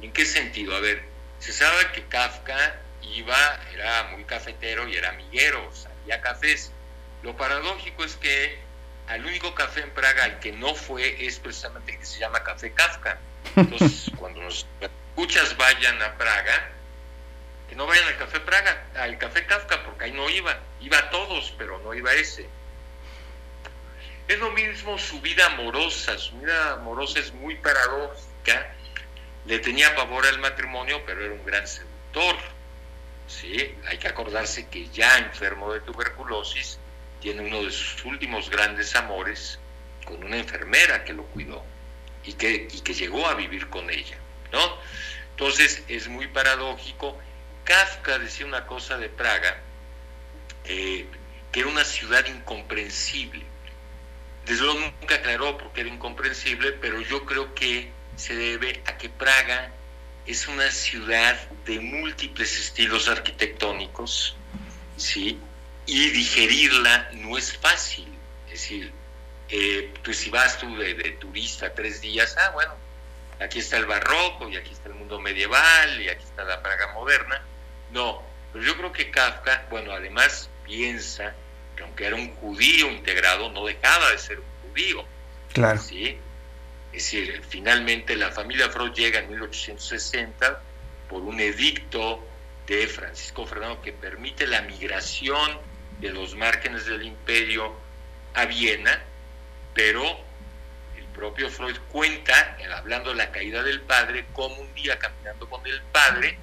[0.00, 0.74] ¿En qué sentido?
[0.74, 1.04] A ver,
[1.38, 6.72] se sabe que Kafka iba, era muy cafetero y era amiguero, salía cafés
[7.22, 8.58] lo paradójico es que
[9.08, 12.42] al único café en Praga al que no fue es precisamente el que se llama
[12.42, 13.18] Café Kafka.
[13.56, 16.70] Entonces, cuando los escuchas vayan a Praga,
[17.72, 20.60] que no vayan al Café Praga, al Café Kafka, porque ahí no iba.
[20.82, 22.46] Iba a todos, pero no iba a ese.
[24.28, 26.18] Es lo mismo su vida amorosa.
[26.18, 28.74] Su vida amorosa es muy paradójica.
[29.46, 32.36] Le tenía pavor al matrimonio, pero era un gran seductor.
[33.26, 33.74] ¿sí?
[33.86, 36.78] Hay que acordarse que ya enfermo de tuberculosis,
[37.22, 39.58] tiene uno de sus últimos grandes amores
[40.04, 41.64] con una enfermera que lo cuidó
[42.22, 44.18] y que, que llegó a vivir con ella,
[44.52, 44.76] ¿no?
[45.30, 47.18] Entonces es muy paradójico.
[47.64, 49.58] Kafka decía una cosa de Praga,
[50.64, 51.06] eh,
[51.50, 53.44] que era una ciudad incomprensible.
[54.46, 58.96] Desde luego nunca aclaró por qué era incomprensible, pero yo creo que se debe a
[58.98, 59.70] que Praga
[60.26, 64.36] es una ciudad de múltiples estilos arquitectónicos,
[64.96, 65.38] ¿sí?
[65.86, 68.06] y digerirla no es fácil.
[68.46, 68.92] Es decir,
[69.48, 72.74] eh, pues si vas tú de, turista tres días, ah, bueno,
[73.40, 76.92] aquí está el barroco y aquí está el mundo medieval y aquí está la Praga
[76.92, 77.42] moderna.
[77.92, 81.34] No, pero yo creo que Kafka, bueno, además piensa
[81.76, 85.04] que aunque era un judío integrado, no dejaba de ser un judío.
[85.52, 85.80] Claro.
[85.80, 86.18] ¿sí?
[86.92, 90.60] Es decir, finalmente la familia Freud llega en 1860
[91.08, 92.26] por un edicto
[92.66, 95.58] de Francisco Fernando que permite la migración
[96.00, 97.74] de los márgenes del imperio
[98.34, 99.02] a Viena,
[99.74, 100.04] pero
[100.96, 105.66] el propio Freud cuenta, hablando de la caída del padre, como un día caminando con
[105.66, 106.38] el padre,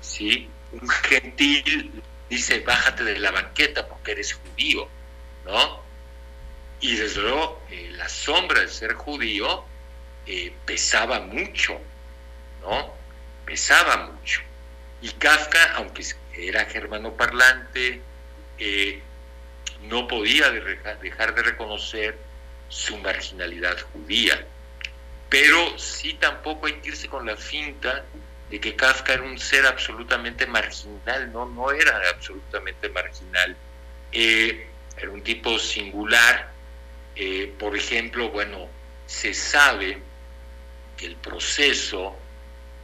[0.00, 0.48] ¿sí?
[0.72, 4.88] Un gentil dice, bájate de la banqueta porque eres judío,
[5.44, 5.82] ¿no?
[6.80, 9.64] Y desde luego eh, la sombra de ser judío
[10.26, 11.80] eh, pesaba mucho,
[12.62, 12.94] ¿no?
[13.44, 14.40] Pesaba mucho.
[15.00, 18.00] Y Kafka, aunque era germano parlante,
[18.58, 19.02] eh,
[19.82, 22.18] no podía dejar de reconocer
[22.68, 24.44] su marginalidad judía.
[25.28, 28.04] Pero sí tampoco hay que irse con la finta
[28.50, 33.56] de que Kafka era un ser absolutamente marginal, no, no era absolutamente marginal.
[34.12, 36.52] Eh, era un tipo singular.
[37.16, 38.68] Eh, por ejemplo, bueno,
[39.06, 39.98] se sabe
[40.96, 42.16] que el proceso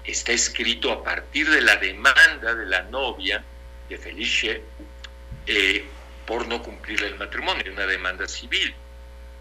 [0.05, 3.45] está escrito a partir de la demanda de la novia
[3.89, 4.63] de Felice
[5.47, 5.85] eh,
[6.27, 8.75] por no cumplir el matrimonio, una demanda civil.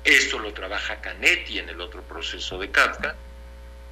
[0.03, 3.15] Esto lo trabaja Canetti en el otro proceso de Kafka,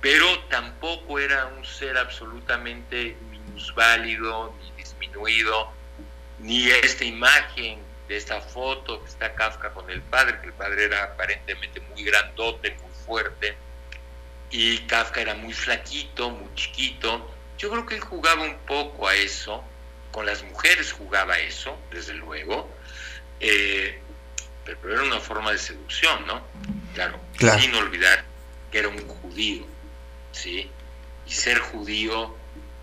[0.01, 5.71] pero tampoco era un ser absolutamente minusválido ni disminuido,
[6.39, 10.85] ni esta imagen de esta foto que está Kafka con el padre, que el padre
[10.85, 13.55] era aparentemente muy grandote, muy fuerte,
[14.49, 17.29] y Kafka era muy flaquito, muy chiquito.
[17.57, 19.63] Yo creo que él jugaba un poco a eso,
[20.11, 22.69] con las mujeres jugaba eso, desde luego,
[23.39, 23.99] eh,
[24.65, 26.41] pero, era una forma de seducción, ¿no?
[26.95, 27.19] Claro,
[27.59, 28.23] sin olvidar
[28.71, 29.65] que era un judío,
[30.45, 30.69] Y
[31.27, 32.35] ser judío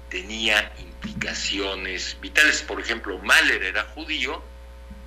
[0.08, 2.62] tenía implicaciones vitales.
[2.62, 4.42] Por ejemplo, Mahler era judío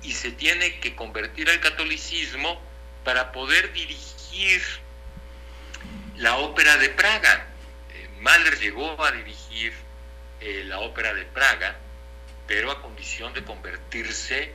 [0.02, 2.60] y se tiene que convertir al catolicismo
[3.04, 4.62] para poder dirigir
[6.16, 7.46] la ópera de Praga.
[7.94, 9.72] Eh, Mahler llegó a dirigir
[10.40, 11.76] eh, la ópera de Praga,
[12.46, 14.52] pero a condición de convertirse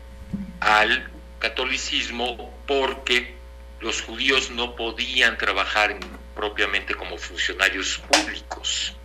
[0.60, 3.36] al catolicismo porque
[3.80, 5.96] los judíos no podían trabajar
[6.36, 8.96] propiamente como funcionarios públicos.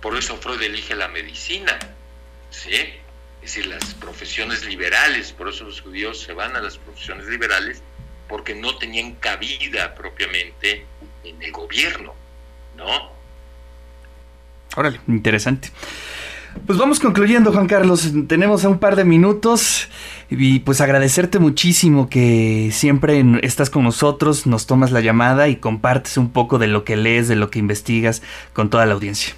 [0.00, 1.78] Por eso Freud elige la medicina,
[2.50, 2.74] ¿sí?
[3.42, 7.82] Es decir, las profesiones liberales, por eso los judíos se van a las profesiones liberales,
[8.28, 10.84] porque no tenían cabida propiamente
[11.22, 12.14] en el gobierno,
[12.76, 13.12] ¿no?
[14.74, 15.70] Órale, interesante.
[16.66, 18.10] Pues vamos concluyendo, Juan Carlos.
[18.26, 19.88] Tenemos un par de minutos
[20.28, 26.16] y pues agradecerte muchísimo que siempre estás con nosotros, nos tomas la llamada y compartes
[26.16, 29.34] un poco de lo que lees, de lo que investigas con toda la audiencia.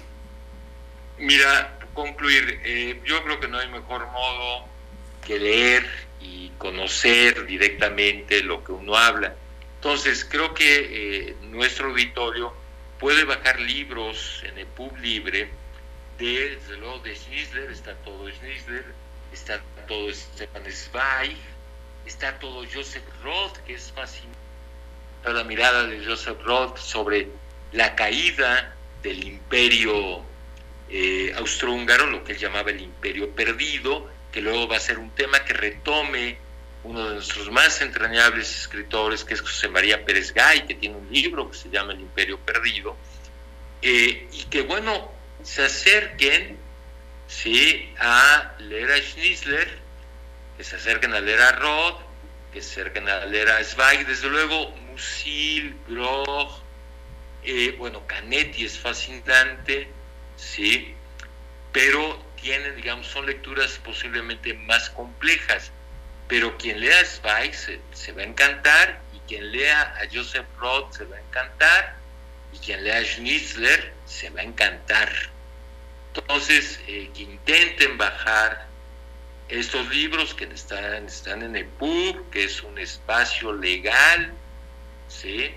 [1.19, 4.65] Mira, concluir, eh, yo creo que no hay mejor modo
[5.25, 5.85] que leer
[6.21, 9.35] y conocer directamente lo que uno habla.
[9.75, 10.63] Entonces, creo que
[11.29, 12.53] eh, nuestro auditorio
[12.99, 15.49] puede bajar libros en el pub libre
[16.17, 18.85] de, desde luego, de Schnitzler, está todo Schnitzler,
[19.33, 21.37] está todo Stefan Zweig,
[22.05, 24.37] está todo Joseph Roth, que es fascinante.
[25.23, 27.27] La mirada de Joseph Roth sobre
[27.71, 30.23] la caída del imperio
[30.89, 35.11] eh, austrohúngaro, lo que él llamaba el imperio perdido, que luego va a ser un
[35.11, 36.37] tema que retome
[36.83, 41.11] uno de nuestros más entrañables escritores, que es José María Pérez Gay, que tiene un
[41.11, 42.95] libro que se llama El Imperio Perdido,
[43.81, 45.11] eh, y que, bueno,
[45.43, 46.57] se acerquen
[47.41, 47.93] ¿sí?
[47.99, 49.79] a leer a Schnitzler,
[50.57, 52.01] que se acerquen a leer a Roth,
[52.51, 56.61] que se acerquen a leer a Zweig, desde luego Musil, Groch,
[57.43, 59.89] eh, bueno, Canetti es fascinante,
[60.35, 60.93] ¿sí?
[61.71, 65.71] Pero tienen, digamos, son lecturas posiblemente más complejas,
[66.27, 70.93] pero quien lea a Zweig se, va a encantar y quien lea a Joseph Roth
[70.93, 71.95] se va a encantar
[72.51, 75.09] y quien lea a Schnitzler se va a encantar.
[76.15, 78.67] Entonces, eh, que intenten bajar
[79.47, 84.33] estos libros que están, están en el PUB, que es un espacio legal,
[85.07, 85.51] ¿sí?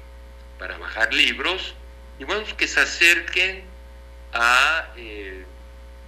[0.59, 1.75] Para bajar libros,
[2.19, 3.65] y bueno, que se acerquen
[4.33, 5.45] a eh,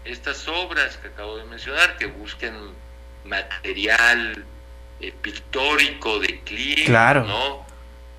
[0.05, 2.55] estas obras que acabo de mencionar, que busquen
[3.25, 4.45] material
[5.01, 7.67] eh, pictórico de Klim, ¿no?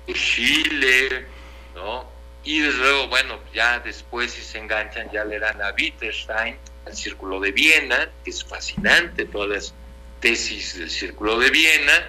[0.06, 1.26] De Chile,
[1.74, 2.15] ¿no?
[2.46, 6.56] Y desde luego, bueno, ya después si se enganchan ya leerán a Wittgenstein,
[6.86, 9.74] al Círculo de Viena, que es fascinante, todas las
[10.20, 12.08] tesis del Círculo de Viena,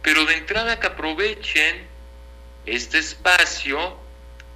[0.00, 1.86] pero de entrada que aprovechen
[2.64, 3.98] este espacio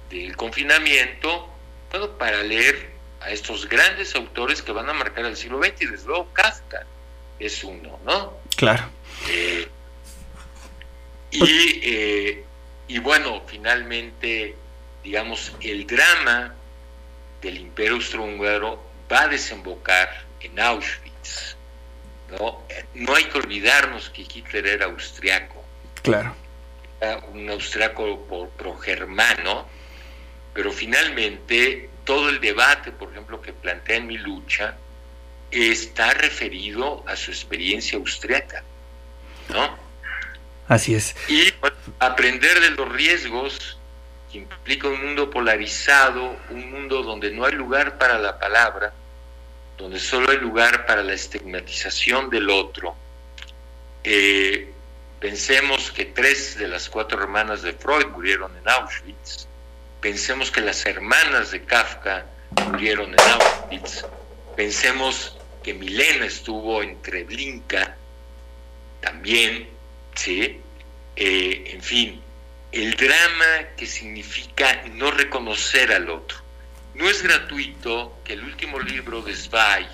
[0.09, 1.47] del confinamiento
[1.91, 5.85] bueno, para leer a estos grandes autores que van a marcar el siglo XX, y
[5.85, 6.83] desde luego Kafka
[7.37, 8.39] es uno, ¿no?
[8.57, 8.89] Claro.
[9.29, 9.67] Eh,
[11.29, 12.43] y, eh,
[12.87, 14.55] y bueno, finalmente
[15.03, 16.53] digamos, el drama
[17.41, 21.55] del imperio austrohúngaro va a desembocar en Auschwitz.
[22.31, 22.63] ¿no?
[22.93, 25.63] no hay que olvidarnos que Hitler era austriaco.
[26.01, 26.35] Claro.
[26.99, 28.25] Era un austriaco
[28.57, 29.67] pro-germano,
[30.53, 34.75] pero finalmente todo el debate, por ejemplo, que plantea en mi lucha,
[35.49, 38.63] está referido a su experiencia austriaca.
[39.49, 39.77] ¿no?
[40.67, 41.15] Así es.
[41.27, 41.53] Y
[41.99, 43.77] aprender de los riesgos
[44.33, 48.93] implica un mundo polarizado, un mundo donde no hay lugar para la palabra,
[49.77, 52.95] donde solo hay lugar para la estigmatización del otro.
[54.03, 54.71] Eh,
[55.19, 59.47] pensemos que tres de las cuatro hermanas de Freud murieron en Auschwitz.
[59.99, 62.25] Pensemos que las hermanas de Kafka
[62.67, 64.05] murieron en Auschwitz.
[64.55, 67.95] Pensemos que Milena estuvo en Treblinka
[68.99, 69.69] también,
[70.15, 70.59] ¿sí?
[71.15, 72.21] Eh, en fin,
[72.71, 76.37] el drama que significa no reconocer al otro.
[76.93, 79.87] No es gratuito que el último libro de Zweig,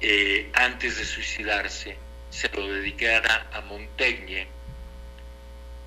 [0.00, 1.96] eh, antes de suicidarse,
[2.30, 4.46] se lo dedicara a Montaigne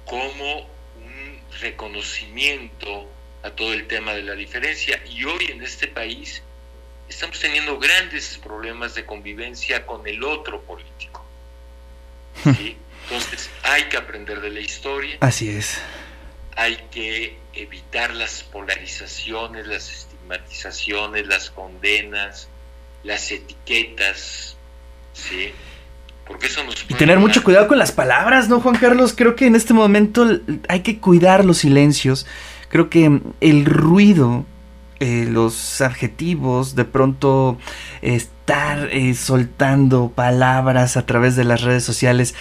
[0.06, 3.10] como un reconocimiento
[3.44, 5.02] a todo el tema de la diferencia.
[5.08, 6.42] Y hoy en este país
[7.10, 11.26] estamos teniendo grandes problemas de convivencia con el otro político.
[12.44, 12.78] ¿sí?
[13.06, 15.18] Entonces hay que aprender de la historia.
[15.20, 15.80] Así es.
[16.56, 22.50] Hay que evitar las polarizaciones, las estigmatizaciones, las condenas,
[23.04, 24.58] las etiquetas,
[25.14, 25.52] ¿sí?
[26.26, 26.86] Porque eso nos...
[26.90, 29.14] Y tener mucho cuidado con las palabras, ¿no, Juan Carlos?
[29.16, 30.28] Creo que en este momento
[30.68, 32.26] hay que cuidar los silencios.
[32.70, 34.46] Creo que el ruido,
[35.00, 37.60] eh, los adjetivos, de pronto
[38.02, 42.34] estar eh, soltando palabras a través de las redes sociales,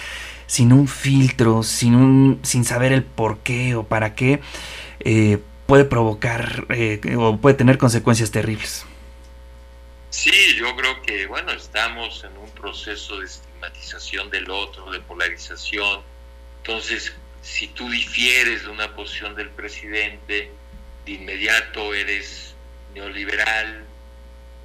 [0.47, 4.41] sin un filtro, sin, un, sin saber el por qué o para qué,
[4.99, 8.85] eh, puede provocar eh, o puede tener consecuencias terribles.
[10.09, 16.01] Sí, yo creo que, bueno, estamos en un proceso de estigmatización del otro, de polarización.
[16.57, 20.51] Entonces, si tú difieres de una posición del presidente,
[21.05, 22.55] de inmediato eres
[22.93, 23.85] neoliberal,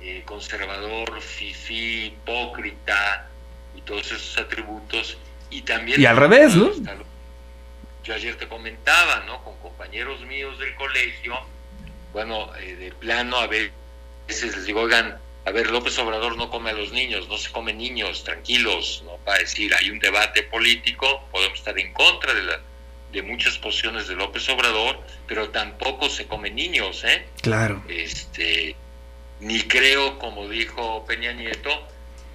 [0.03, 3.29] eh, conservador, fifí, hipócrita
[3.77, 5.19] y todos esos atributos.
[5.51, 6.01] Y también...
[6.01, 6.71] Y al revés, ¿no?
[8.05, 9.43] Yo ayer te comentaba, ¿no?
[9.45, 11.39] Con compañeros míos del colegio,
[12.13, 13.73] bueno, eh, de plano a veces
[14.29, 17.73] les digo, oigan, a ver, López Obrador no come a los niños, no se come
[17.73, 19.17] niños, tranquilos, ¿no?
[19.19, 22.61] Para decir, hay un debate político, podemos estar en contra de, la,
[23.13, 27.27] de muchas posiciones de López Obrador, pero tampoco se come niños, ¿eh?
[27.43, 27.83] Claro.
[27.89, 28.77] Este,
[29.41, 31.89] ni creo, como dijo Peña Nieto,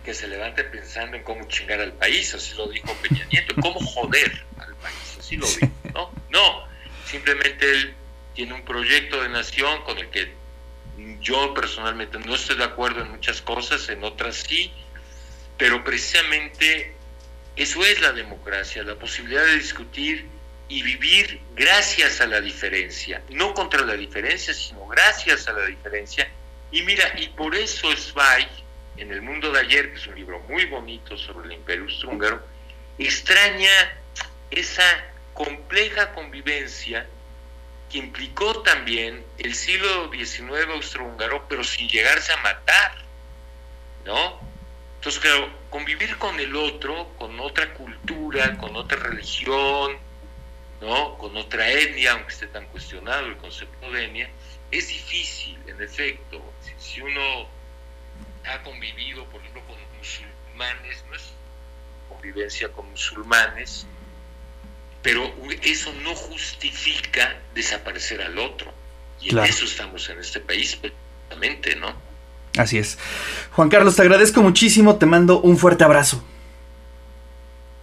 [0.06, 3.80] que se levante pensando en cómo chingar al país, así lo dijo Peña Nieto, cómo
[3.80, 6.12] joder al país, así lo dijo, ¿no?
[6.30, 6.68] No,
[7.06, 7.96] simplemente él
[8.36, 10.32] tiene un proyecto de nación con el que
[11.20, 14.72] yo personalmente no estoy de acuerdo en muchas cosas, en otras sí,
[15.58, 16.94] pero precisamente
[17.56, 20.28] eso es la democracia, la posibilidad de discutir
[20.68, 26.30] y vivir gracias a la diferencia, no contra la diferencia, sino gracias a la diferencia.
[26.72, 28.50] Y mira, y por eso Zweig,
[28.98, 32.46] en El Mundo de Ayer, que es un libro muy bonito sobre el Imperio Austrohúngaro,
[32.98, 33.70] extraña
[34.52, 34.84] esa
[35.34, 37.08] compleja convivencia
[37.92, 42.96] que implicó también el siglo XIX austrohúngaro, pero sin llegarse a matar,
[44.06, 44.40] ¿no?
[44.96, 49.98] Entonces, claro, convivir con el otro, con otra cultura, con otra religión,
[50.82, 51.18] ¿no?
[51.18, 54.30] Con otra etnia, aunque esté tan cuestionado el concepto de etnia,
[54.72, 56.42] es difícil, en efecto.
[56.80, 57.48] Si, uno
[58.48, 61.24] ha convivido, por ejemplo, con musulmanes, no es
[62.10, 63.88] convivencia con musulmanes,
[65.02, 68.74] pero eso no justifica desaparecer al otro.
[69.22, 71.96] Y en eso estamos en este país, precisamente, ¿no?
[72.58, 72.98] Así es.
[73.52, 76.24] Juan Carlos, te agradezco muchísimo, te mando un fuerte abrazo.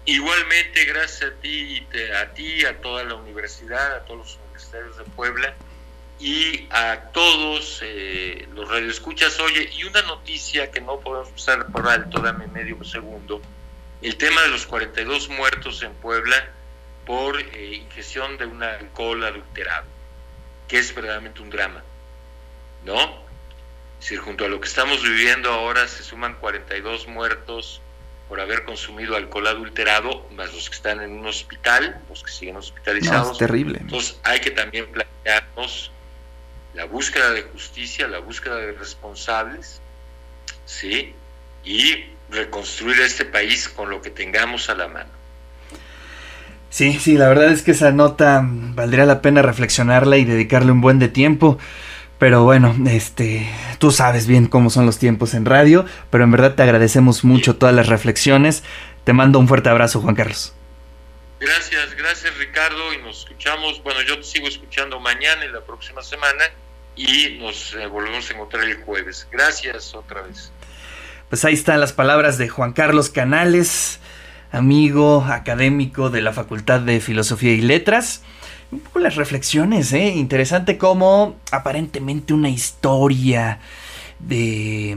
[0.05, 1.87] Igualmente, gracias a ti,
[2.21, 5.55] a ti, a toda la universidad, a todos los universitarios de Puebla
[6.23, 9.41] y a todos eh, los radioescuchas.
[9.41, 13.43] Oye, y una noticia que no podemos pasar por alto, dame medio segundo.
[14.01, 16.37] El tema de los 42 muertos en Puebla
[17.05, 19.87] por eh, ingestión de un alcohol adulterado,
[20.68, 21.83] que es verdaderamente un drama,
[22.85, 23.20] ¿no?
[23.99, 27.81] Decir, junto a lo que estamos viviendo ahora se suman 42 muertos
[28.29, 32.57] por haber consumido alcohol adulterado, más los que están en un hospital, los que siguen
[32.57, 33.33] hospitalizados.
[33.33, 33.79] es terrible.
[33.81, 35.91] Entonces hay que también plantearnos
[36.75, 39.81] la búsqueda de justicia, la búsqueda de responsables,
[40.64, 41.14] ¿sí?
[41.64, 45.11] Y reconstruir este país con lo que tengamos a la mano.
[46.70, 50.81] Sí, sí, la verdad es que esa nota valdría la pena reflexionarla y dedicarle un
[50.81, 51.59] buen de tiempo.
[52.18, 53.47] Pero bueno, este,
[53.79, 57.57] tú sabes bien cómo son los tiempos en radio, pero en verdad te agradecemos mucho
[57.57, 58.62] todas las reflexiones.
[59.05, 60.55] Te mando un fuerte abrazo, Juan Carlos.
[61.41, 66.01] Gracias, gracias Ricardo y nos escuchamos, bueno, yo te sigo escuchando mañana y la próxima
[66.01, 66.45] semana
[66.97, 69.26] y nos eh, volvemos a encontrar el jueves.
[69.30, 70.53] Gracias otra vez.
[71.28, 74.01] Pues ahí están las palabras de Juan Carlos Canales
[74.53, 78.22] amigo académico de la Facultad de Filosofía y Letras.
[78.70, 80.09] Un poco las reflexiones, ¿eh?
[80.09, 83.59] Interesante cómo aparentemente una historia
[84.18, 84.97] de,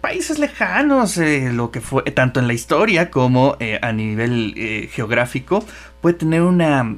[0.00, 5.64] países lejanos, eh, lo que fue tanto en la historia como eh, a nivel geográfico,
[6.00, 6.96] puede tener una,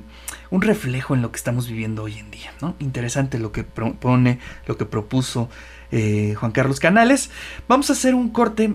[0.50, 2.52] un reflejo en lo que estamos viviendo hoy en día.
[2.60, 2.74] ¿no?
[2.78, 5.48] Interesante lo que propone, lo que propuso
[5.90, 7.30] Juan Carlos Canales.
[7.68, 8.74] Vamos a hacer un corte